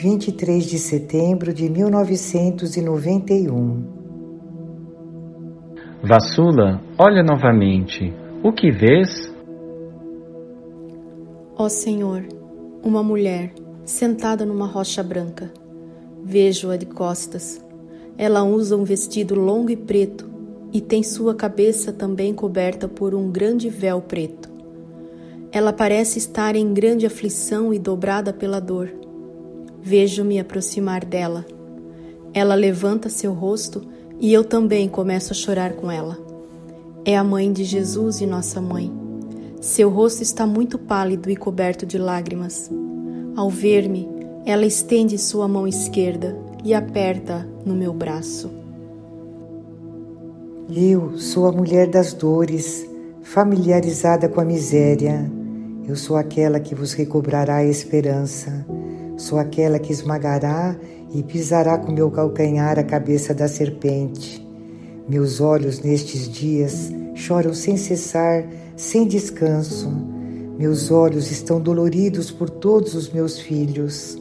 [0.00, 3.82] 23 de setembro de 1991.
[6.00, 8.14] Vassula, olha novamente.
[8.44, 9.08] O que vês?
[11.56, 12.24] Ó Senhor,
[12.80, 13.52] uma mulher
[13.84, 15.52] sentada numa rocha branca.
[16.24, 17.60] Vejo-a de costas.
[18.16, 20.30] Ela usa um vestido longo e preto
[20.72, 24.48] e tem sua cabeça também coberta por um grande véu preto.
[25.50, 29.07] Ela parece estar em grande aflição e dobrada pela dor.
[29.88, 31.46] Vejo-me aproximar dela.
[32.34, 33.80] Ela levanta seu rosto
[34.20, 36.18] e eu também começo a chorar com ela.
[37.06, 38.92] É a mãe de Jesus e nossa mãe.
[39.62, 42.70] Seu rosto está muito pálido e coberto de lágrimas.
[43.34, 44.06] Ao ver-me,
[44.44, 48.50] ela estende sua mão esquerda e aperta no meu braço.
[50.70, 52.86] Eu sou a mulher das dores,
[53.22, 55.32] familiarizada com a miséria.
[55.88, 58.66] Eu sou aquela que vos recobrará a esperança.
[59.18, 60.74] Sou aquela que esmagará
[61.12, 64.42] e pisará com meu calcanhar a cabeça da serpente.
[65.06, 68.46] Meus olhos nestes dias choram sem cessar,
[68.78, 69.92] sem descanso.
[70.58, 74.16] Meus olhos estão doloridos por todos os meus filhos.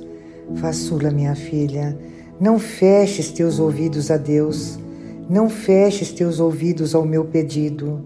[0.55, 1.97] Façula, minha filha,
[2.37, 4.77] não feches teus ouvidos a Deus
[5.29, 7.99] não feches teus ouvidos ao meu pedido.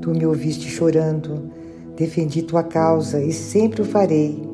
[0.00, 1.50] Tu me ouviste chorando,
[1.94, 4.45] defendi tua causa e sempre o farei.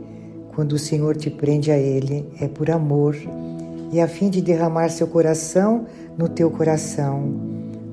[0.54, 3.16] Quando o Senhor te prende a Ele, é por amor
[3.90, 5.86] e a fim de derramar seu coração
[6.16, 7.32] no teu coração.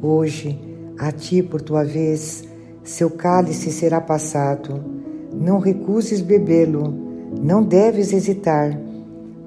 [0.01, 0.59] Hoje,
[0.97, 2.43] a ti, por tua vez,
[2.83, 4.83] seu cálice será passado.
[5.33, 6.93] Não recuses bebê-lo,
[7.41, 8.77] não deves hesitar.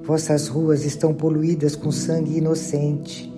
[0.02, 3.32] Vossas ruas estão poluídas com sangue inocente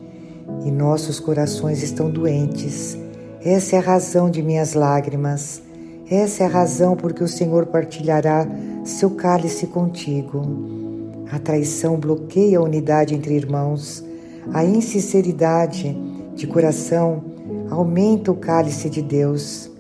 [0.65, 2.97] e nossos corações estão doentes.
[3.45, 5.64] Essa é a razão de minhas lágrimas.
[6.11, 8.47] Essa é a razão porque o Senhor partilhará
[8.85, 10.43] seu cálice contigo.
[11.33, 14.05] A traição bloqueia a unidade entre irmãos.
[14.53, 15.97] A insinceridade
[16.35, 17.25] de coração
[17.71, 19.71] aumenta o cálice de Deus.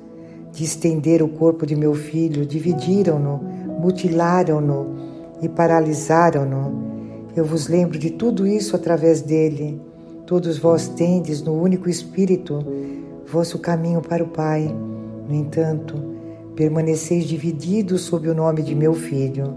[0.51, 3.39] De estender o corpo de meu filho, dividiram-no,
[3.79, 4.95] mutilaram-no
[5.43, 7.29] e paralisaram-no.
[7.37, 9.79] Eu vos lembro de tudo isso através dele.
[10.25, 12.65] Todos vós tendes no único Espírito
[13.27, 14.75] vosso caminho para o Pai.
[15.29, 16.14] No entanto,
[16.55, 19.55] permaneceis divididos sob o nome de meu Filho.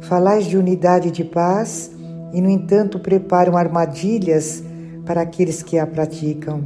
[0.00, 1.90] Falais de unidade e de paz
[2.32, 4.62] e, no entanto, preparam armadilhas
[5.04, 6.62] para aqueles que a praticam.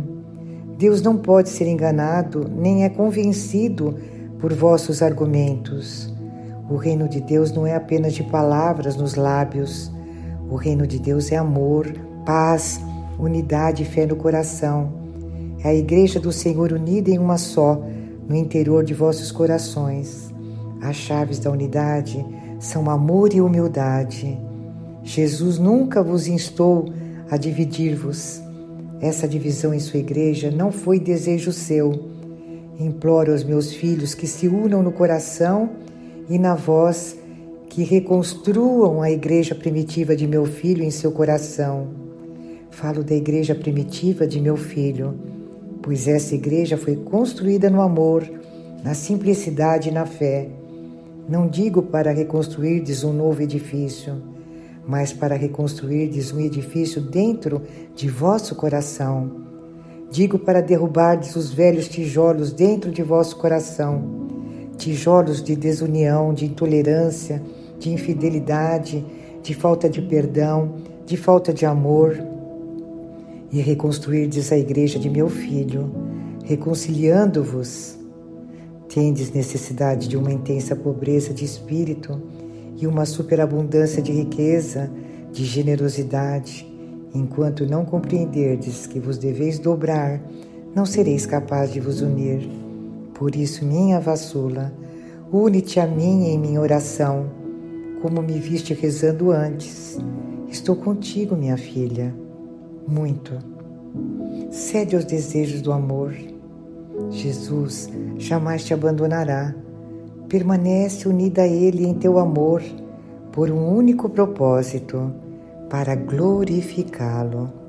[0.77, 3.97] Deus não pode ser enganado, nem é convencido
[4.41, 6.13] por vossos argumentos.
[6.69, 9.93] O reino de Deus não é apenas de palavras nos lábios.
[10.51, 11.93] O reino de Deus é amor,
[12.25, 12.81] paz,
[13.19, 14.93] unidade e fé no coração.
[15.63, 17.81] É a Igreja do Senhor unida em uma só,
[18.33, 20.33] no interior de vossos corações.
[20.81, 22.25] As chaves da unidade
[22.59, 24.39] são amor e humildade.
[25.03, 26.91] Jesus nunca vos instou
[27.31, 28.41] a dividir-vos.
[29.03, 32.09] Essa divisão em sua igreja não foi desejo seu.
[32.81, 35.69] Imploro aos meus filhos que se unam no coração
[36.27, 37.19] e na voz,
[37.69, 41.89] que reconstruam a igreja primitiva de meu filho em seu coração.
[42.71, 45.32] Falo da igreja primitiva de meu filho,
[45.83, 48.23] pois essa igreja foi construída no amor,
[48.85, 50.49] na simplicidade e na fé.
[51.29, 54.23] Não digo para reconstruirdes um novo edifício,
[54.87, 57.63] mas para reconstruirdes um edifício dentro
[57.95, 59.43] de vosso coração.
[60.11, 64.29] Digo para derrubardes os velhos tijolos dentro de vosso coração,
[64.77, 67.43] tijolos de desunião, de intolerância,
[67.79, 69.05] de infidelidade,
[69.43, 70.75] de falta de perdão,
[71.07, 72.33] de falta de amor
[73.53, 75.93] e reconstruirdes a igreja de meu filho,
[76.43, 77.99] reconciliando-vos.
[78.89, 82.21] Tendes necessidade de uma intensa pobreza de espírito
[82.79, 84.91] e uma superabundância de riqueza,
[85.31, 86.67] de generosidade.
[87.15, 90.23] Enquanto não compreenderdes que vos deveis dobrar,
[90.75, 92.49] não sereis capaz de vos unir.
[93.13, 94.73] Por isso, minha vassula,
[95.31, 97.27] une-te a mim em minha oração,
[98.01, 99.99] como me viste rezando antes.
[100.49, 102.15] Estou contigo, minha filha
[102.87, 103.39] muito.
[104.51, 106.15] Cede aos desejos do amor.
[107.11, 107.89] Jesus
[108.19, 109.55] jamais te abandonará.
[110.29, 112.63] Permanece unida a Ele em teu amor,
[113.33, 115.13] por um único propósito,
[115.69, 117.62] para glorificá-lo.